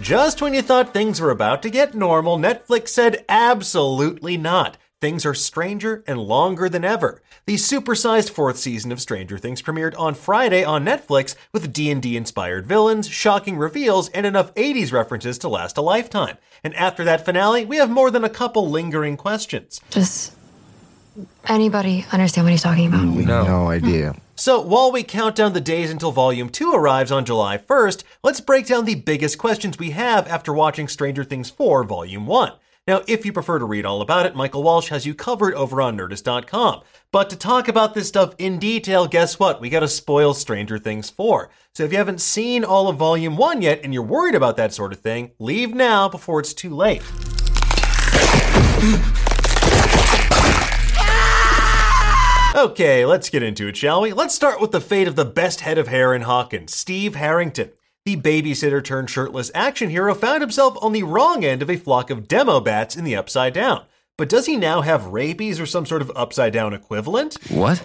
Just 0.00 0.42
when 0.42 0.52
you 0.52 0.60
thought 0.60 0.92
things 0.92 1.22
were 1.22 1.30
about 1.30 1.62
to 1.62 1.70
get 1.70 1.94
normal, 1.94 2.36
Netflix 2.36 2.88
said 2.88 3.24
absolutely 3.30 4.36
not. 4.36 4.76
Things 5.00 5.24
are 5.24 5.32
stranger 5.32 6.04
and 6.06 6.20
longer 6.20 6.68
than 6.68 6.84
ever. 6.84 7.22
The 7.46 7.54
supersized 7.54 8.30
fourth 8.30 8.58
season 8.58 8.92
of 8.92 9.00
Stranger 9.00 9.38
Things 9.38 9.62
premiered 9.62 9.98
on 9.98 10.14
Friday 10.14 10.64
on 10.64 10.84
Netflix 10.84 11.34
with 11.52 11.72
D&D 11.72 12.14
inspired 12.14 12.66
villains, 12.66 13.08
shocking 13.08 13.56
reveals, 13.56 14.10
and 14.10 14.26
enough 14.26 14.54
80s 14.54 14.92
references 14.92 15.38
to 15.38 15.48
last 15.48 15.78
a 15.78 15.82
lifetime. 15.82 16.36
And 16.62 16.74
after 16.74 17.02
that 17.04 17.24
finale, 17.24 17.64
we 17.64 17.78
have 17.78 17.90
more 17.90 18.10
than 18.10 18.24
a 18.24 18.28
couple 18.28 18.68
lingering 18.68 19.16
questions. 19.16 19.80
Does 19.90 20.36
anybody 21.46 22.04
understand 22.12 22.44
what 22.44 22.50
he's 22.50 22.62
talking 22.62 22.88
about? 22.88 23.06
We 23.06 23.24
no, 23.24 23.44
no 23.44 23.68
idea. 23.68 24.14
So, 24.38 24.60
while 24.60 24.92
we 24.92 25.02
count 25.02 25.34
down 25.34 25.54
the 25.54 25.62
days 25.62 25.90
until 25.90 26.12
Volume 26.12 26.50
2 26.50 26.70
arrives 26.74 27.10
on 27.10 27.24
July 27.24 27.56
1st, 27.56 28.04
let's 28.22 28.42
break 28.42 28.66
down 28.66 28.84
the 28.84 28.94
biggest 28.94 29.38
questions 29.38 29.78
we 29.78 29.92
have 29.92 30.28
after 30.28 30.52
watching 30.52 30.88
Stranger 30.88 31.24
Things 31.24 31.48
4 31.48 31.84
Volume 31.84 32.26
1. 32.26 32.52
Now, 32.86 33.00
if 33.08 33.24
you 33.24 33.32
prefer 33.32 33.58
to 33.58 33.64
read 33.64 33.86
all 33.86 34.02
about 34.02 34.26
it, 34.26 34.36
Michael 34.36 34.62
Walsh 34.62 34.90
has 34.90 35.06
you 35.06 35.14
covered 35.14 35.54
over 35.54 35.80
on 35.80 35.96
Nerdist.com. 35.96 36.82
But 37.10 37.30
to 37.30 37.36
talk 37.36 37.66
about 37.66 37.94
this 37.94 38.08
stuff 38.08 38.34
in 38.36 38.58
detail, 38.58 39.06
guess 39.06 39.38
what? 39.38 39.58
We 39.58 39.70
gotta 39.70 39.88
spoil 39.88 40.34
Stranger 40.34 40.78
Things 40.78 41.08
4. 41.08 41.48
So 41.72 41.84
if 41.84 41.90
you 41.90 41.96
haven't 41.96 42.20
seen 42.20 42.62
all 42.62 42.88
of 42.88 42.98
Volume 42.98 43.38
1 43.38 43.62
yet 43.62 43.80
and 43.82 43.94
you're 43.94 44.02
worried 44.02 44.34
about 44.34 44.58
that 44.58 44.74
sort 44.74 44.92
of 44.92 45.00
thing, 45.00 45.30
leave 45.38 45.74
now 45.74 46.10
before 46.10 46.40
it's 46.40 46.52
too 46.52 46.74
late. 46.74 47.02
Okay, 52.56 53.04
let's 53.04 53.28
get 53.28 53.42
into 53.42 53.68
it, 53.68 53.76
shall 53.76 54.00
we? 54.00 54.14
Let's 54.14 54.34
start 54.34 54.62
with 54.62 54.72
the 54.72 54.80
fate 54.80 55.06
of 55.06 55.14
the 55.14 55.26
best 55.26 55.60
head 55.60 55.76
of 55.76 55.88
hair 55.88 56.14
in 56.14 56.22
Hawkins, 56.22 56.74
Steve 56.74 57.14
Harrington. 57.14 57.70
The 58.06 58.16
babysitter 58.16 58.82
turned 58.82 59.10
shirtless 59.10 59.50
action 59.54 59.90
hero 59.90 60.14
found 60.14 60.40
himself 60.40 60.74
on 60.80 60.92
the 60.92 61.02
wrong 61.02 61.44
end 61.44 61.60
of 61.60 61.68
a 61.68 61.76
flock 61.76 62.08
of 62.08 62.26
Demobats 62.26 62.96
in 62.96 63.04
the 63.04 63.14
Upside 63.14 63.52
Down. 63.52 63.84
But 64.16 64.30
does 64.30 64.46
he 64.46 64.56
now 64.56 64.80
have 64.80 65.08
rabies 65.08 65.60
or 65.60 65.66
some 65.66 65.84
sort 65.84 66.00
of 66.00 66.10
upside 66.16 66.54
down 66.54 66.72
equivalent? 66.72 67.36
What? 67.50 67.82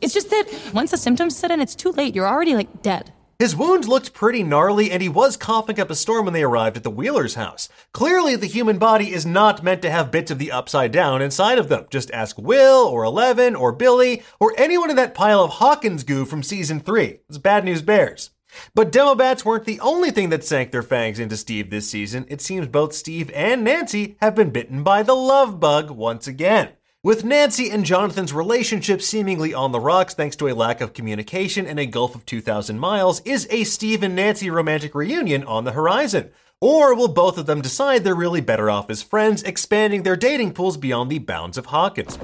It's 0.00 0.14
just 0.14 0.30
that 0.30 0.70
once 0.72 0.92
the 0.92 0.96
symptoms 0.96 1.36
set 1.36 1.50
in, 1.50 1.60
it's 1.60 1.74
too 1.74 1.90
late. 1.90 2.14
You're 2.14 2.28
already 2.28 2.54
like 2.54 2.82
dead. 2.82 3.12
His 3.38 3.56
wound 3.56 3.86
looked 3.88 4.14
pretty 4.14 4.42
gnarly, 4.42 4.90
and 4.90 5.02
he 5.02 5.08
was 5.08 5.36
coughing 5.36 5.80
up 5.80 5.90
a 5.90 5.94
storm 5.94 6.26
when 6.26 6.34
they 6.34 6.42
arrived 6.42 6.76
at 6.76 6.84
the 6.84 6.90
Wheeler's 6.90 7.34
house. 7.34 7.68
Clearly, 7.92 8.36
the 8.36 8.46
human 8.46 8.78
body 8.78 9.12
is 9.12 9.26
not 9.26 9.62
meant 9.62 9.82
to 9.82 9.90
have 9.90 10.10
bits 10.10 10.30
of 10.30 10.38
the 10.38 10.52
upside 10.52 10.92
down 10.92 11.20
inside 11.20 11.58
of 11.58 11.68
them. 11.68 11.86
Just 11.90 12.10
ask 12.12 12.38
Will, 12.38 12.86
or 12.86 13.02
Eleven, 13.02 13.56
or 13.56 13.72
Billy, 13.72 14.22
or 14.38 14.54
anyone 14.56 14.90
in 14.90 14.96
that 14.96 15.14
pile 15.14 15.42
of 15.42 15.52
Hawkins 15.52 16.04
goo 16.04 16.24
from 16.24 16.42
season 16.42 16.80
3. 16.80 17.20
It's 17.28 17.38
bad 17.38 17.64
news 17.64 17.82
bears. 17.82 18.30
But 18.74 18.92
Demobats 18.92 19.44
weren't 19.44 19.64
the 19.64 19.80
only 19.80 20.12
thing 20.12 20.28
that 20.30 20.44
sank 20.44 20.70
their 20.70 20.82
fangs 20.82 21.18
into 21.18 21.36
Steve 21.36 21.70
this 21.70 21.90
season. 21.90 22.24
It 22.28 22.40
seems 22.40 22.68
both 22.68 22.92
Steve 22.92 23.30
and 23.34 23.64
Nancy 23.64 24.16
have 24.20 24.36
been 24.36 24.50
bitten 24.50 24.84
by 24.84 25.02
the 25.02 25.16
love 25.16 25.58
bug 25.58 25.90
once 25.90 26.28
again. 26.28 26.70
With 27.04 27.22
Nancy 27.22 27.68
and 27.68 27.84
Jonathan's 27.84 28.32
relationship 28.32 29.02
seemingly 29.02 29.52
on 29.52 29.72
the 29.72 29.78
rocks 29.78 30.14
thanks 30.14 30.36
to 30.36 30.48
a 30.48 30.54
lack 30.54 30.80
of 30.80 30.94
communication 30.94 31.66
and 31.66 31.78
a 31.78 31.84
gulf 31.84 32.14
of 32.14 32.24
2,000 32.24 32.78
miles, 32.78 33.20
is 33.26 33.46
a 33.50 33.64
Steve 33.64 34.02
and 34.02 34.16
Nancy 34.16 34.48
romantic 34.48 34.94
reunion 34.94 35.44
on 35.44 35.64
the 35.64 35.72
horizon? 35.72 36.30
Or 36.62 36.94
will 36.94 37.08
both 37.08 37.36
of 37.36 37.44
them 37.44 37.60
decide 37.60 38.04
they're 38.04 38.14
really 38.14 38.40
better 38.40 38.70
off 38.70 38.88
as 38.88 39.02
friends, 39.02 39.42
expanding 39.42 40.02
their 40.02 40.16
dating 40.16 40.54
pools 40.54 40.78
beyond 40.78 41.10
the 41.10 41.18
bounds 41.18 41.58
of 41.58 41.66
Hawkins? 41.66 42.18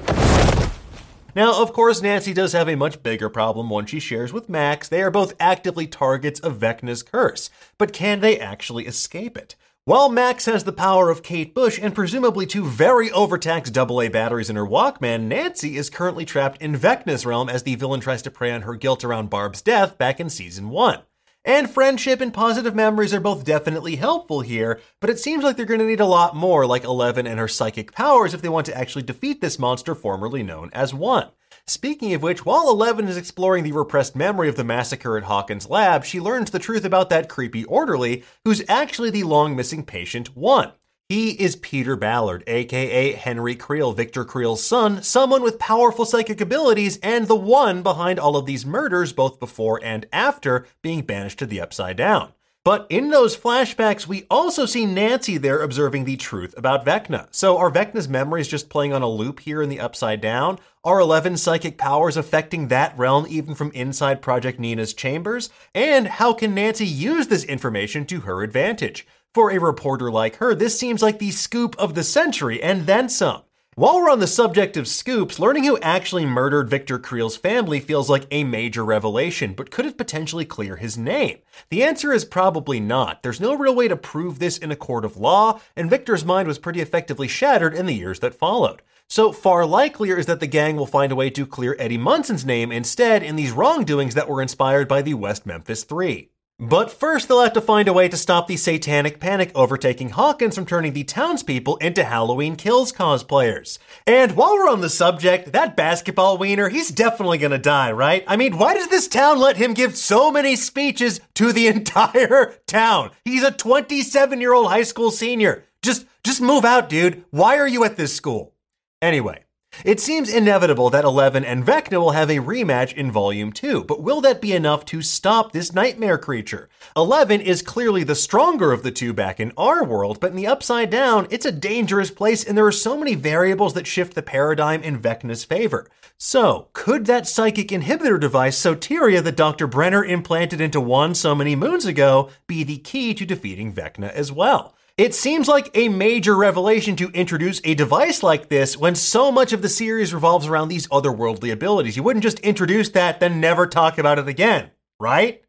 Now, 1.35 1.61
of 1.61 1.73
course, 1.73 2.01
Nancy 2.01 2.33
does 2.33 2.53
have 2.53 2.67
a 2.67 2.75
much 2.75 3.03
bigger 3.03 3.29
problem 3.29 3.69
one 3.69 3.85
she 3.85 3.99
shares 3.99 4.33
with 4.33 4.49
Max. 4.49 4.89
They 4.89 5.03
are 5.03 5.11
both 5.11 5.35
actively 5.39 5.85
targets 5.85 6.39
of 6.39 6.57
Vecna's 6.57 7.03
curse, 7.03 7.51
but 7.77 7.93
can 7.93 8.19
they 8.19 8.39
actually 8.39 8.87
escape 8.87 9.37
it? 9.37 9.55
While 9.85 10.09
Max 10.09 10.45
has 10.45 10.63
the 10.63 10.71
power 10.71 11.09
of 11.09 11.23
Kate 11.23 11.55
Bush 11.55 11.79
and 11.81 11.95
presumably 11.95 12.45
two 12.45 12.65
very 12.65 13.09
overtaxed 13.09 13.75
AA 13.75 14.09
batteries 14.09 14.47
in 14.47 14.55
her 14.55 14.65
Walkman, 14.65 15.23
Nancy 15.23 15.75
is 15.75 15.89
currently 15.89 16.23
trapped 16.23 16.61
in 16.61 16.75
Vecna's 16.75 17.25
realm 17.25 17.49
as 17.49 17.63
the 17.63 17.73
villain 17.73 17.99
tries 17.99 18.21
to 18.21 18.29
prey 18.29 18.51
on 18.51 18.61
her 18.61 18.75
guilt 18.75 19.03
around 19.03 19.31
Barb's 19.31 19.63
death 19.63 19.97
back 19.97 20.19
in 20.19 20.29
season 20.29 20.69
1. 20.69 20.99
And 21.43 21.67
friendship 21.67 22.21
and 22.21 22.31
positive 22.31 22.75
memories 22.75 23.11
are 23.11 23.19
both 23.19 23.43
definitely 23.43 23.95
helpful 23.95 24.41
here, 24.41 24.79
but 24.99 25.09
it 25.09 25.17
seems 25.17 25.43
like 25.43 25.57
they're 25.57 25.65
going 25.65 25.79
to 25.79 25.87
need 25.87 25.99
a 25.99 26.05
lot 26.05 26.35
more, 26.35 26.67
like 26.67 26.83
Eleven 26.83 27.25
and 27.25 27.39
her 27.39 27.47
psychic 27.47 27.91
powers, 27.91 28.35
if 28.35 28.43
they 28.43 28.49
want 28.49 28.67
to 28.67 28.77
actually 28.77 29.01
defeat 29.01 29.41
this 29.41 29.57
monster 29.57 29.95
formerly 29.95 30.43
known 30.43 30.69
as 30.73 30.93
One. 30.93 31.29
Speaking 31.71 32.13
of 32.13 32.21
which, 32.21 32.45
while 32.45 32.69
Eleven 32.69 33.07
is 33.07 33.15
exploring 33.15 33.63
the 33.63 33.71
repressed 33.71 34.13
memory 34.13 34.49
of 34.49 34.57
the 34.57 34.63
massacre 34.65 35.17
at 35.17 35.23
Hawkins' 35.23 35.69
lab, 35.69 36.03
she 36.03 36.19
learns 36.19 36.51
the 36.51 36.59
truth 36.59 36.83
about 36.83 37.09
that 37.11 37.29
creepy 37.29 37.63
orderly, 37.63 38.25
who's 38.43 38.61
actually 38.67 39.09
the 39.09 39.23
long 39.23 39.55
missing 39.55 39.85
patient 39.85 40.35
One. 40.35 40.73
He 41.07 41.29
is 41.29 41.55
Peter 41.55 41.95
Ballard, 41.95 42.43
aka 42.45 43.13
Henry 43.13 43.55
Creel, 43.55 43.93
Victor 43.93 44.25
Creel's 44.25 44.61
son, 44.61 45.01
someone 45.01 45.43
with 45.43 45.59
powerful 45.59 46.03
psychic 46.03 46.41
abilities, 46.41 46.97
and 46.97 47.29
the 47.29 47.37
one 47.37 47.83
behind 47.83 48.19
all 48.19 48.35
of 48.35 48.45
these 48.45 48.65
murders, 48.65 49.13
both 49.13 49.39
before 49.39 49.79
and 49.81 50.05
after 50.11 50.67
being 50.81 51.03
banished 51.03 51.39
to 51.39 51.45
the 51.45 51.61
Upside 51.61 51.95
Down. 51.95 52.33
But 52.63 52.85
in 52.91 53.09
those 53.09 53.35
flashbacks, 53.35 54.05
we 54.05 54.27
also 54.29 54.67
see 54.67 54.85
Nancy 54.85 55.37
there 55.37 55.63
observing 55.63 56.05
the 56.05 56.15
truth 56.15 56.53
about 56.55 56.85
Vecna. 56.85 57.27
So 57.31 57.57
are 57.57 57.71
Vecna's 57.71 58.07
memories 58.07 58.47
just 58.47 58.69
playing 58.69 58.93
on 58.93 59.01
a 59.01 59.09
loop 59.09 59.39
here 59.39 59.63
in 59.63 59.69
the 59.69 59.79
Upside 59.79 60.21
Down? 60.21 60.59
Are 60.83 60.99
11 60.99 61.37
psychic 61.37 61.79
powers 61.79 62.17
affecting 62.17 62.67
that 62.67 62.95
realm 62.95 63.25
even 63.27 63.55
from 63.55 63.71
inside 63.71 64.21
Project 64.21 64.59
Nina's 64.59 64.93
chambers? 64.93 65.49
And 65.73 66.05
how 66.07 66.33
can 66.33 66.53
Nancy 66.53 66.85
use 66.85 67.27
this 67.27 67.43
information 67.45 68.05
to 68.05 68.21
her 68.21 68.43
advantage? 68.43 69.07
For 69.33 69.49
a 69.49 69.57
reporter 69.57 70.11
like 70.11 70.35
her, 70.35 70.53
this 70.53 70.77
seems 70.77 71.01
like 71.01 71.17
the 71.17 71.31
scoop 71.31 71.75
of 71.79 71.95
the 71.95 72.03
century 72.03 72.61
and 72.61 72.85
then 72.85 73.09
some. 73.09 73.41
While 73.75 74.01
we're 74.01 74.09
on 74.09 74.19
the 74.19 74.27
subject 74.27 74.75
of 74.75 74.85
scoops, 74.85 75.39
learning 75.39 75.63
who 75.63 75.79
actually 75.79 76.25
murdered 76.25 76.69
Victor 76.69 76.99
Creel's 76.99 77.37
family 77.37 77.79
feels 77.79 78.09
like 78.09 78.27
a 78.29 78.43
major 78.43 78.83
revelation, 78.83 79.53
but 79.53 79.71
could 79.71 79.85
it 79.85 79.97
potentially 79.97 80.43
clear 80.43 80.75
his 80.75 80.97
name? 80.97 81.37
The 81.69 81.81
answer 81.81 82.11
is 82.11 82.25
probably 82.25 82.81
not. 82.81 83.23
There's 83.23 83.39
no 83.39 83.53
real 83.53 83.73
way 83.73 83.87
to 83.87 83.95
prove 83.95 84.39
this 84.39 84.57
in 84.57 84.71
a 84.71 84.75
court 84.75 85.05
of 85.05 85.15
law, 85.15 85.61
and 85.73 85.89
Victor's 85.89 86.25
mind 86.25 86.49
was 86.49 86.59
pretty 86.59 86.81
effectively 86.81 87.29
shattered 87.29 87.73
in 87.73 87.85
the 87.85 87.95
years 87.95 88.19
that 88.19 88.35
followed. 88.35 88.81
So 89.07 89.31
far 89.31 89.65
likelier 89.65 90.17
is 90.17 90.25
that 90.25 90.41
the 90.41 90.47
gang 90.47 90.75
will 90.75 90.85
find 90.85 91.13
a 91.13 91.15
way 91.15 91.29
to 91.29 91.45
clear 91.45 91.77
Eddie 91.79 91.97
Munson's 91.97 92.45
name 92.45 92.73
instead 92.73 93.23
in 93.23 93.37
these 93.37 93.53
wrongdoings 93.53 94.15
that 94.15 94.27
were 94.27 94.41
inspired 94.41 94.89
by 94.89 95.01
the 95.01 95.13
West 95.13 95.45
Memphis 95.45 95.85
Three. 95.85 96.31
But 96.61 96.91
first, 96.91 97.27
they'll 97.27 97.41
have 97.41 97.53
to 97.53 97.61
find 97.61 97.87
a 97.87 97.93
way 97.93 98.07
to 98.07 98.15
stop 98.15 98.45
the 98.45 98.55
satanic 98.55 99.19
panic 99.19 99.51
overtaking 99.55 100.09
Hawkins 100.09 100.53
from 100.53 100.67
turning 100.67 100.93
the 100.93 101.03
townspeople 101.03 101.77
into 101.77 102.03
Halloween 102.03 102.55
Kills 102.55 102.91
cosplayers. 102.91 103.79
And 104.05 104.33
while 104.33 104.53
we're 104.53 104.69
on 104.69 104.81
the 104.81 104.89
subject, 104.89 105.53
that 105.53 105.75
basketball 105.75 106.37
wiener, 106.37 106.69
he's 106.69 106.89
definitely 106.91 107.39
gonna 107.39 107.57
die, 107.57 107.91
right? 107.91 108.23
I 108.27 108.37
mean, 108.37 108.59
why 108.59 108.75
does 108.75 108.89
this 108.89 109.07
town 109.07 109.39
let 109.39 109.57
him 109.57 109.73
give 109.73 109.97
so 109.97 110.29
many 110.29 110.55
speeches 110.55 111.19
to 111.33 111.51
the 111.51 111.65
entire 111.75 112.53
town? 112.67 113.09
He's 113.25 113.41
a 113.41 113.49
27 113.49 114.39
year 114.39 114.53
old 114.53 114.67
high 114.69 114.83
school 114.83 115.09
senior. 115.09 115.65
Just, 115.81 116.05
just 116.23 116.41
move 116.41 116.63
out, 116.63 116.89
dude. 116.89 117.25
Why 117.31 117.57
are 117.57 117.67
you 117.67 117.83
at 117.85 117.97
this 117.97 118.15
school? 118.15 118.53
Anyway, 119.01 119.45
it 119.85 119.99
seems 119.99 120.33
inevitable 120.33 120.89
that 120.89 121.05
Eleven 121.05 121.43
and 121.43 121.65
Vecna 121.65 121.99
will 121.99 122.11
have 122.11 122.29
a 122.29 122.37
rematch 122.37 122.93
in 122.93 123.11
Volume 123.11 123.51
2, 123.51 123.85
but 123.85 124.01
will 124.01 124.21
that 124.21 124.41
be 124.41 124.53
enough 124.53 124.85
to 124.85 125.01
stop 125.01 125.51
this 125.51 125.73
nightmare 125.73 126.17
creature? 126.17 126.69
Eleven 126.95 127.41
is 127.41 127.61
clearly 127.61 128.03
the 128.03 128.15
stronger 128.15 128.71
of 128.71 128.83
the 128.83 128.91
two 128.91 129.13
back 129.13 129.39
in 129.39 129.51
our 129.57 129.83
world, 129.83 130.19
but 130.19 130.31
in 130.31 130.35
the 130.35 130.47
Upside 130.47 130.89
Down, 130.89 131.27
it's 131.29 131.45
a 131.45 131.51
dangerous 131.51 132.11
place 132.11 132.43
and 132.43 132.57
there 132.57 132.65
are 132.65 132.71
so 132.71 132.97
many 132.97 133.15
variables 133.15 133.73
that 133.73 133.87
shift 133.87 134.13
the 134.13 134.21
paradigm 134.21 134.83
in 134.83 134.99
Vecna's 134.99 135.45
favor. 135.45 135.87
So, 136.17 136.67
could 136.73 137.07
that 137.07 137.27
psychic 137.27 137.69
inhibitor 137.69 138.19
device, 138.19 138.59
Soteria, 138.61 139.23
that 139.23 139.35
Dr. 139.35 139.65
Brenner 139.65 140.05
implanted 140.05 140.61
into 140.61 140.79
one 140.79 141.15
so 141.15 141.33
many 141.33 141.55
moons 141.55 141.85
ago, 141.85 142.29
be 142.45 142.63
the 142.63 142.77
key 142.77 143.15
to 143.15 143.25
defeating 143.25 143.73
Vecna 143.73 144.11
as 144.11 144.31
well? 144.31 144.75
It 144.97 145.15
seems 145.15 145.47
like 145.47 145.71
a 145.73 145.89
major 145.89 146.35
revelation 146.35 146.95
to 146.97 147.09
introduce 147.09 147.61
a 147.63 147.75
device 147.75 148.21
like 148.21 148.49
this 148.49 148.77
when 148.77 148.95
so 148.95 149.31
much 149.31 149.53
of 149.53 149.61
the 149.61 149.69
series 149.69 150.13
revolves 150.13 150.47
around 150.47 150.67
these 150.67 150.87
otherworldly 150.87 151.51
abilities. 151.51 151.95
You 151.95 152.03
wouldn't 152.03 152.23
just 152.23 152.39
introduce 152.41 152.89
that, 152.89 153.19
then 153.19 153.39
never 153.39 153.65
talk 153.65 153.97
about 153.97 154.19
it 154.19 154.27
again, 154.27 154.71
right? 154.99 155.41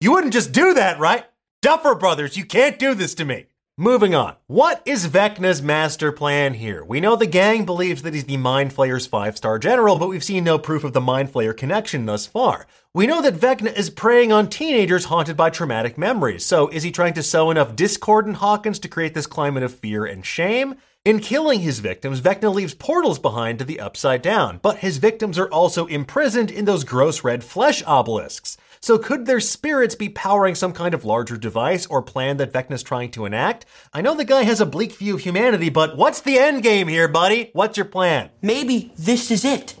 You 0.00 0.12
wouldn't 0.12 0.32
just 0.32 0.52
do 0.52 0.74
that, 0.74 0.98
right? 0.98 1.24
Duffer 1.60 1.94
Brothers, 1.94 2.36
you 2.36 2.44
can't 2.44 2.78
do 2.78 2.94
this 2.94 3.14
to 3.16 3.24
me. 3.24 3.46
Moving 3.78 4.14
on. 4.14 4.36
What 4.48 4.82
is 4.84 5.08
Vecna's 5.08 5.62
master 5.62 6.12
plan 6.12 6.52
here? 6.52 6.84
We 6.84 7.00
know 7.00 7.16
the 7.16 7.24
gang 7.24 7.64
believes 7.64 8.02
that 8.02 8.12
he's 8.12 8.24
the 8.24 8.36
Mind 8.36 8.70
Flayer's 8.70 9.06
five 9.06 9.34
star 9.34 9.58
general, 9.58 9.98
but 9.98 10.10
we've 10.10 10.22
seen 10.22 10.44
no 10.44 10.58
proof 10.58 10.84
of 10.84 10.92
the 10.92 11.00
Mind 11.00 11.32
Flayer 11.32 11.56
connection 11.56 12.04
thus 12.04 12.26
far. 12.26 12.66
We 12.92 13.06
know 13.06 13.22
that 13.22 13.36
Vecna 13.36 13.74
is 13.74 13.88
preying 13.88 14.30
on 14.30 14.50
teenagers 14.50 15.06
haunted 15.06 15.38
by 15.38 15.48
traumatic 15.48 15.96
memories, 15.96 16.44
so 16.44 16.68
is 16.68 16.82
he 16.82 16.92
trying 16.92 17.14
to 17.14 17.22
sow 17.22 17.50
enough 17.50 17.74
discord 17.74 18.26
in 18.26 18.34
Hawkins 18.34 18.78
to 18.80 18.88
create 18.88 19.14
this 19.14 19.24
climate 19.26 19.62
of 19.62 19.74
fear 19.74 20.04
and 20.04 20.26
shame? 20.26 20.74
In 21.04 21.18
killing 21.18 21.58
his 21.58 21.80
victims, 21.80 22.20
Vecna 22.20 22.54
leaves 22.54 22.74
portals 22.74 23.18
behind 23.18 23.58
to 23.58 23.64
the 23.64 23.80
Upside 23.80 24.22
Down, 24.22 24.60
but 24.62 24.78
his 24.78 24.98
victims 24.98 25.36
are 25.36 25.50
also 25.50 25.86
imprisoned 25.86 26.48
in 26.48 26.64
those 26.64 26.84
gross 26.84 27.24
red 27.24 27.42
flesh 27.42 27.82
obelisks. 27.88 28.56
So 28.80 28.98
could 28.98 29.26
their 29.26 29.40
spirits 29.40 29.96
be 29.96 30.08
powering 30.08 30.54
some 30.54 30.72
kind 30.72 30.94
of 30.94 31.04
larger 31.04 31.36
device 31.36 31.86
or 31.86 32.02
plan 32.02 32.36
that 32.36 32.52
Vecna's 32.52 32.84
trying 32.84 33.10
to 33.12 33.24
enact? 33.24 33.66
I 33.92 34.00
know 34.00 34.14
the 34.14 34.24
guy 34.24 34.44
has 34.44 34.60
a 34.60 34.66
bleak 34.66 34.92
view 34.92 35.14
of 35.14 35.22
humanity, 35.22 35.70
but 35.70 35.96
what's 35.96 36.20
the 36.20 36.38
end 36.38 36.62
game 36.62 36.86
here, 36.86 37.08
buddy? 37.08 37.50
What's 37.52 37.76
your 37.76 37.86
plan? 37.86 38.30
Maybe 38.40 38.92
this 38.96 39.32
is 39.32 39.44
it. 39.44 39.74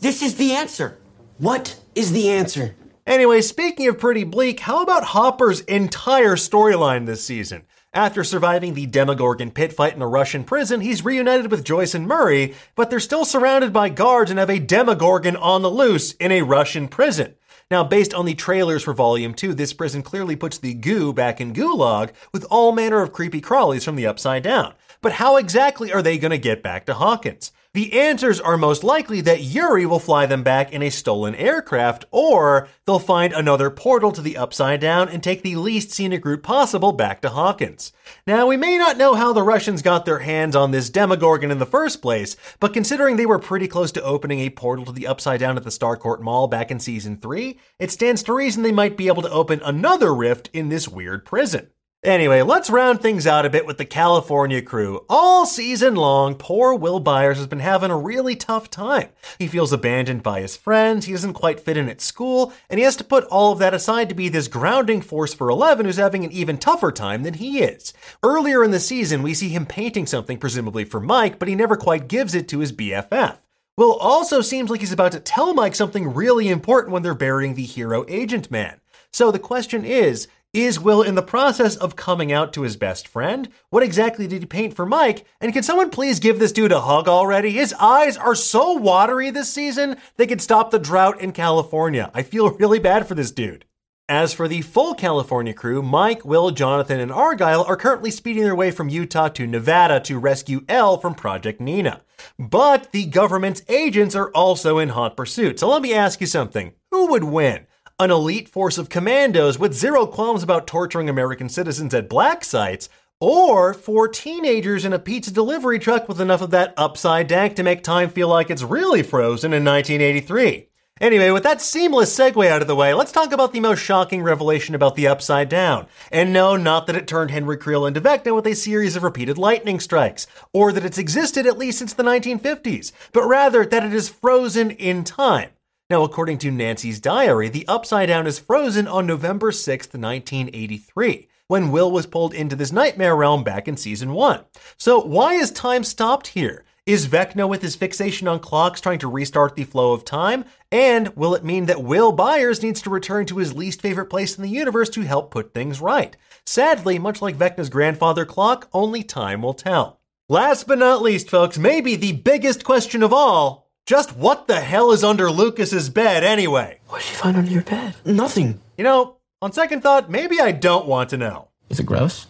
This 0.00 0.22
is 0.22 0.36
the 0.36 0.52
answer. 0.52 0.98
What 1.36 1.78
is 1.94 2.12
the 2.12 2.30
answer? 2.30 2.76
Anyway, 3.06 3.42
speaking 3.42 3.88
of 3.88 3.98
pretty 3.98 4.24
bleak, 4.24 4.60
how 4.60 4.82
about 4.82 5.04
Hopper's 5.04 5.60
entire 5.60 6.36
storyline 6.36 7.04
this 7.04 7.22
season? 7.22 7.66
After 7.92 8.22
surviving 8.22 8.74
the 8.74 8.86
Demogorgon 8.86 9.50
pit 9.50 9.72
fight 9.72 9.96
in 9.96 10.02
a 10.02 10.06
Russian 10.06 10.44
prison, 10.44 10.80
he's 10.80 11.04
reunited 11.04 11.50
with 11.50 11.64
Joyce 11.64 11.92
and 11.92 12.06
Murray, 12.06 12.54
but 12.76 12.88
they're 12.88 13.00
still 13.00 13.24
surrounded 13.24 13.72
by 13.72 13.88
guards 13.88 14.30
and 14.30 14.38
have 14.38 14.48
a 14.48 14.60
Demogorgon 14.60 15.34
on 15.34 15.62
the 15.62 15.70
loose 15.70 16.12
in 16.12 16.30
a 16.30 16.42
Russian 16.42 16.86
prison. 16.86 17.34
Now, 17.68 17.82
based 17.82 18.14
on 18.14 18.26
the 18.26 18.34
trailers 18.34 18.84
for 18.84 18.94
Volume 18.94 19.34
2, 19.34 19.54
this 19.54 19.72
prison 19.72 20.04
clearly 20.04 20.36
puts 20.36 20.56
the 20.56 20.72
goo 20.72 21.12
back 21.12 21.40
in 21.40 21.52
Gulag 21.52 22.12
with 22.32 22.44
all 22.44 22.70
manner 22.70 23.02
of 23.02 23.12
creepy 23.12 23.40
crawlies 23.40 23.84
from 23.84 23.96
the 23.96 24.06
Upside 24.06 24.44
Down. 24.44 24.74
But 25.02 25.14
how 25.14 25.36
exactly 25.36 25.92
are 25.92 26.02
they 26.02 26.16
going 26.16 26.30
to 26.30 26.38
get 26.38 26.62
back 26.62 26.86
to 26.86 26.94
Hawkins? 26.94 27.50
The 27.72 28.00
answers 28.00 28.40
are 28.40 28.56
most 28.56 28.82
likely 28.82 29.20
that 29.20 29.44
Yuri 29.44 29.86
will 29.86 30.00
fly 30.00 30.26
them 30.26 30.42
back 30.42 30.72
in 30.72 30.82
a 30.82 30.90
stolen 30.90 31.36
aircraft, 31.36 32.04
or 32.10 32.66
they'll 32.84 32.98
find 32.98 33.32
another 33.32 33.70
portal 33.70 34.10
to 34.10 34.20
the 34.20 34.36
Upside 34.36 34.80
Down 34.80 35.08
and 35.08 35.22
take 35.22 35.42
the 35.42 35.54
least 35.54 35.92
scenic 35.92 36.24
route 36.24 36.42
possible 36.42 36.90
back 36.90 37.20
to 37.20 37.28
Hawkins. 37.28 37.92
Now, 38.26 38.48
we 38.48 38.56
may 38.56 38.76
not 38.76 38.98
know 38.98 39.14
how 39.14 39.32
the 39.32 39.44
Russians 39.44 39.82
got 39.82 40.04
their 40.04 40.18
hands 40.18 40.56
on 40.56 40.72
this 40.72 40.90
Demogorgon 40.90 41.52
in 41.52 41.60
the 41.60 41.64
first 41.64 42.02
place, 42.02 42.36
but 42.58 42.72
considering 42.72 43.14
they 43.14 43.26
were 43.26 43.38
pretty 43.38 43.68
close 43.68 43.92
to 43.92 44.02
opening 44.02 44.40
a 44.40 44.50
portal 44.50 44.84
to 44.86 44.92
the 44.92 45.06
Upside 45.06 45.38
Down 45.38 45.56
at 45.56 45.62
the 45.62 45.70
Starcourt 45.70 46.20
Mall 46.20 46.48
back 46.48 46.72
in 46.72 46.80
Season 46.80 47.18
3, 47.18 47.56
it 47.78 47.92
stands 47.92 48.24
to 48.24 48.32
reason 48.32 48.64
they 48.64 48.72
might 48.72 48.96
be 48.96 49.06
able 49.06 49.22
to 49.22 49.30
open 49.30 49.60
another 49.62 50.12
rift 50.12 50.50
in 50.52 50.70
this 50.70 50.88
weird 50.88 51.24
prison. 51.24 51.68
Anyway, 52.02 52.40
let's 52.40 52.70
round 52.70 52.98
things 52.98 53.26
out 53.26 53.44
a 53.44 53.50
bit 53.50 53.66
with 53.66 53.76
the 53.76 53.84
California 53.84 54.62
crew. 54.62 55.04
All 55.10 55.44
season 55.44 55.94
long, 55.96 56.34
poor 56.34 56.74
Will 56.74 56.98
Byers 56.98 57.36
has 57.36 57.46
been 57.46 57.58
having 57.60 57.90
a 57.90 57.98
really 57.98 58.34
tough 58.34 58.70
time. 58.70 59.10
He 59.38 59.46
feels 59.46 59.70
abandoned 59.70 60.22
by 60.22 60.40
his 60.40 60.56
friends, 60.56 61.04
he 61.04 61.12
doesn't 61.12 61.34
quite 61.34 61.60
fit 61.60 61.76
in 61.76 61.90
at 61.90 62.00
school, 62.00 62.54
and 62.70 62.78
he 62.80 62.84
has 62.84 62.96
to 62.96 63.04
put 63.04 63.24
all 63.24 63.52
of 63.52 63.58
that 63.58 63.74
aside 63.74 64.08
to 64.08 64.14
be 64.14 64.30
this 64.30 64.48
grounding 64.48 65.02
force 65.02 65.34
for 65.34 65.50
Eleven 65.50 65.84
who's 65.84 65.98
having 65.98 66.24
an 66.24 66.32
even 66.32 66.56
tougher 66.56 66.90
time 66.90 67.22
than 67.22 67.34
he 67.34 67.60
is. 67.60 67.92
Earlier 68.22 68.64
in 68.64 68.70
the 68.70 68.80
season, 68.80 69.22
we 69.22 69.34
see 69.34 69.50
him 69.50 69.66
painting 69.66 70.06
something, 70.06 70.38
presumably 70.38 70.86
for 70.86 71.00
Mike, 71.00 71.38
but 71.38 71.48
he 71.48 71.54
never 71.54 71.76
quite 71.76 72.08
gives 72.08 72.34
it 72.34 72.48
to 72.48 72.60
his 72.60 72.72
BFF. 72.72 73.36
Will 73.76 73.92
also 73.96 74.40
seems 74.40 74.70
like 74.70 74.80
he's 74.80 74.90
about 74.90 75.12
to 75.12 75.20
tell 75.20 75.52
Mike 75.52 75.74
something 75.74 76.14
really 76.14 76.48
important 76.48 76.94
when 76.94 77.02
they're 77.02 77.12
burying 77.12 77.56
the 77.56 77.62
hero 77.62 78.06
agent 78.08 78.50
man. 78.50 78.80
So 79.12 79.30
the 79.30 79.38
question 79.38 79.84
is, 79.84 80.28
is 80.52 80.80
Will 80.80 81.02
in 81.02 81.14
the 81.14 81.22
process 81.22 81.76
of 81.76 81.94
coming 81.94 82.32
out 82.32 82.52
to 82.52 82.62
his 82.62 82.76
best 82.76 83.06
friend? 83.06 83.48
What 83.68 83.84
exactly 83.84 84.26
did 84.26 84.42
he 84.42 84.46
paint 84.46 84.74
for 84.74 84.84
Mike? 84.84 85.24
And 85.40 85.52
can 85.52 85.62
someone 85.62 85.90
please 85.90 86.18
give 86.18 86.40
this 86.40 86.50
dude 86.50 86.72
a 86.72 86.80
hug 86.80 87.06
already? 87.06 87.52
His 87.52 87.72
eyes 87.74 88.16
are 88.16 88.34
so 88.34 88.72
watery 88.72 89.30
this 89.30 89.52
season, 89.52 89.96
they 90.16 90.26
could 90.26 90.40
stop 90.40 90.70
the 90.70 90.78
drought 90.78 91.20
in 91.20 91.32
California. 91.32 92.10
I 92.14 92.22
feel 92.22 92.50
really 92.58 92.80
bad 92.80 93.06
for 93.06 93.14
this 93.14 93.30
dude. 93.30 93.64
As 94.08 94.34
for 94.34 94.48
the 94.48 94.62
full 94.62 94.96
California 94.96 95.54
crew, 95.54 95.82
Mike, 95.82 96.24
Will, 96.24 96.50
Jonathan, 96.50 96.98
and 96.98 97.12
Argyle 97.12 97.62
are 97.62 97.76
currently 97.76 98.10
speeding 98.10 98.42
their 98.42 98.56
way 98.56 98.72
from 98.72 98.88
Utah 98.88 99.28
to 99.28 99.46
Nevada 99.46 100.00
to 100.00 100.18
rescue 100.18 100.64
El 100.68 100.98
from 100.98 101.14
Project 101.14 101.60
Nina. 101.60 102.00
But 102.36 102.90
the 102.90 103.06
government's 103.06 103.62
agents 103.68 104.16
are 104.16 104.30
also 104.30 104.78
in 104.78 104.88
hot 104.88 105.16
pursuit. 105.16 105.60
So 105.60 105.68
let 105.68 105.80
me 105.80 105.94
ask 105.94 106.20
you 106.20 106.26
something. 106.26 106.72
Who 106.90 107.06
would 107.12 107.22
win? 107.22 107.68
An 108.00 108.10
elite 108.10 108.48
force 108.48 108.78
of 108.78 108.88
commandos 108.88 109.58
with 109.58 109.74
zero 109.74 110.06
qualms 110.06 110.42
about 110.42 110.66
torturing 110.66 111.10
American 111.10 111.50
citizens 111.50 111.92
at 111.92 112.08
black 112.08 112.42
sites, 112.42 112.88
or 113.20 113.74
four 113.74 114.08
teenagers 114.08 114.86
in 114.86 114.94
a 114.94 114.98
pizza 114.98 115.30
delivery 115.30 115.78
truck 115.78 116.08
with 116.08 116.18
enough 116.18 116.40
of 116.40 116.50
that 116.50 116.72
upside 116.78 117.26
dank 117.26 117.54
to 117.54 117.62
make 117.62 117.82
time 117.82 118.08
feel 118.08 118.26
like 118.26 118.48
it's 118.48 118.62
really 118.62 119.02
frozen 119.02 119.52
in 119.52 119.62
1983. 119.62 120.66
Anyway, 120.98 121.30
with 121.30 121.42
that 121.42 121.60
seamless 121.60 122.14
segue 122.18 122.46
out 122.46 122.62
of 122.62 122.68
the 122.68 122.74
way, 122.74 122.94
let's 122.94 123.12
talk 123.12 123.32
about 123.32 123.52
the 123.52 123.60
most 123.60 123.80
shocking 123.80 124.22
revelation 124.22 124.74
about 124.74 124.96
the 124.96 125.06
Upside 125.06 125.50
Down. 125.50 125.86
And 126.10 126.32
no, 126.32 126.56
not 126.56 126.86
that 126.86 126.96
it 126.96 127.06
turned 127.06 127.30
Henry 127.30 127.58
Creel 127.58 127.84
into 127.84 128.00
Vecna 128.00 128.34
with 128.34 128.46
a 128.46 128.54
series 128.54 128.96
of 128.96 129.02
repeated 129.02 129.36
lightning 129.36 129.78
strikes, 129.78 130.26
or 130.54 130.72
that 130.72 130.84
it's 130.86 130.98
existed 130.98 131.46
at 131.46 131.58
least 131.58 131.78
since 131.78 131.92
the 131.92 132.02
1950s, 132.02 132.92
but 133.12 133.26
rather 133.26 133.66
that 133.66 133.84
it 133.84 133.92
is 133.92 134.08
frozen 134.08 134.70
in 134.70 135.04
time. 135.04 135.50
Now, 135.90 136.04
according 136.04 136.38
to 136.38 136.52
Nancy's 136.52 137.00
diary, 137.00 137.48
the 137.48 137.66
Upside 137.66 138.06
Down 138.06 138.28
is 138.28 138.38
frozen 138.38 138.86
on 138.86 139.08
November 139.08 139.50
6, 139.50 139.86
1983, 139.88 141.28
when 141.48 141.72
Will 141.72 141.90
was 141.90 142.06
pulled 142.06 142.32
into 142.32 142.54
this 142.54 142.70
nightmare 142.70 143.16
realm 143.16 143.42
back 143.42 143.66
in 143.66 143.76
season 143.76 144.12
1. 144.12 144.44
So, 144.76 145.00
why 145.00 145.34
is 145.34 145.50
time 145.50 145.82
stopped 145.82 146.28
here? 146.28 146.64
Is 146.86 147.08
Vecna 147.08 147.48
with 147.48 147.60
his 147.60 147.74
fixation 147.74 148.28
on 148.28 148.38
clocks 148.38 148.80
trying 148.80 149.00
to 149.00 149.10
restart 149.10 149.56
the 149.56 149.64
flow 149.64 149.92
of 149.92 150.04
time? 150.04 150.44
And 150.70 151.08
will 151.16 151.34
it 151.34 151.44
mean 151.44 151.66
that 151.66 151.82
Will 151.82 152.12
Byers 152.12 152.62
needs 152.62 152.80
to 152.82 152.90
return 152.90 153.26
to 153.26 153.38
his 153.38 153.52
least 153.52 153.82
favorite 153.82 154.10
place 154.10 154.36
in 154.36 154.44
the 154.44 154.48
universe 154.48 154.90
to 154.90 155.00
help 155.00 155.32
put 155.32 155.52
things 155.52 155.80
right? 155.80 156.16
Sadly, 156.46 157.00
much 157.00 157.20
like 157.20 157.36
Vecna's 157.36 157.68
grandfather 157.68 158.24
clock, 158.24 158.68
only 158.72 159.02
time 159.02 159.42
will 159.42 159.54
tell. 159.54 159.98
Last 160.28 160.68
but 160.68 160.78
not 160.78 161.02
least, 161.02 161.28
folks, 161.28 161.58
maybe 161.58 161.96
the 161.96 162.12
biggest 162.12 162.62
question 162.62 163.02
of 163.02 163.12
all 163.12 163.69
just 163.90 164.16
what 164.16 164.46
the 164.46 164.60
hell 164.60 164.92
is 164.92 165.02
under 165.02 165.32
Lucas's 165.32 165.90
bed 165.90 166.22
anyway? 166.22 166.78
What 166.86 166.98
did 166.98 167.08
she 167.08 167.16
find 167.16 167.36
under 167.36 167.50
your 167.50 167.62
bed? 167.62 167.96
Nothing. 168.04 168.60
You 168.78 168.84
know, 168.84 169.16
on 169.42 169.52
second 169.52 169.82
thought, 169.82 170.08
maybe 170.08 170.40
I 170.40 170.52
don't 170.52 170.86
want 170.86 171.10
to 171.10 171.16
know. 171.16 171.48
Is 171.68 171.80
it 171.80 171.86
gross? 171.86 172.28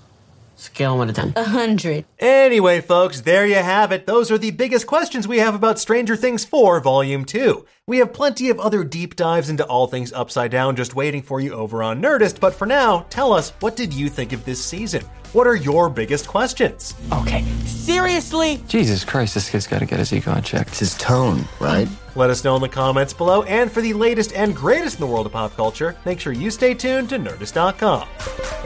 Scale 0.61 0.99
1 0.99 1.07
to 1.07 1.13
10. 1.15 1.33
A 1.37 1.45
hundred. 1.45 2.05
Anyway, 2.19 2.83
folks, 2.83 3.23
there 3.23 3.47
you 3.47 3.55
have 3.55 3.93
it. 3.93 4.07
Those 4.07 4.31
are 4.31 4.37
the 4.37 4.51
biggest 4.51 4.87
questions 4.87 5.27
we 5.27 5.39
have 5.39 5.55
about 5.55 5.79
Stranger 5.79 6.17
Things 6.17 6.45
4 6.45 6.81
Volume 6.81 7.25
2. 7.25 7.65
We 7.87 7.97
have 7.99 8.13
plenty 8.13 8.51
of 8.51 8.61
other 8.61 8.85
deep 8.85 9.17
dives 9.17 9.49
into 9.49 9.65
all 9.65 9.87
things 9.87 10.13
upside 10.13 10.51
down 10.51 10.77
just 10.77 10.95
waiting 10.95 11.23
for 11.23 11.41
you 11.41 11.55
over 11.55 11.83
on 11.83 12.03
Nerdist, 12.03 12.41
but 12.41 12.55
for 12.55 12.67
now, 12.67 13.07
tell 13.09 13.33
us, 13.33 13.51
what 13.61 13.75
did 13.75 13.93
you 13.93 14.11
think 14.11 14.35
of 14.35 14.45
this 14.45 14.63
season? 14.63 15.03
What 15.33 15.47
are 15.47 15.57
your 15.57 15.89
biggest 15.89 16.29
questions? 16.29 16.95
Okay, 17.11 17.43
seriously? 17.65 18.63
Jesus 18.69 19.03
Christ, 19.03 19.35
this 19.35 19.49
kid's 19.49 19.67
got 19.67 19.79
to 19.79 19.87
get 19.87 19.99
his 19.99 20.13
ego 20.13 20.35
in 20.35 20.43
check. 20.43 20.69
It's 20.69 20.81
his 20.81 20.99
tone, 20.99 21.47
right? 21.59 21.89
Let 22.17 22.29
us 22.29 22.45
know 22.45 22.55
in 22.57 22.63
the 22.63 22.69
comments 22.69 23.15
below, 23.15 23.45
and 23.45 23.73
for 23.73 23.81
the 23.81 23.95
latest 23.95 24.35
and 24.35 24.55
greatest 24.55 24.97
in 24.97 25.01
the 25.01 25.07
world 25.07 25.27
of 25.27 25.33
pop 25.33 25.57
culture, 25.57 25.97
make 26.05 26.21
sure 26.21 26.33
you 26.33 26.51
stay 26.51 26.75
tuned 26.75 27.09
to 27.09 27.19
Nerdist.com. 27.19 28.60